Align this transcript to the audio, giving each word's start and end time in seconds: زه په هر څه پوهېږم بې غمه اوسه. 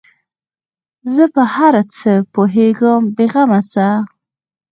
زه 1.13 1.23
په 1.35 1.43
هر 1.55 1.73
څه 1.97 2.11
پوهېږم 2.33 3.01
بې 3.15 3.25
غمه 3.31 3.59
اوسه. 3.61 3.89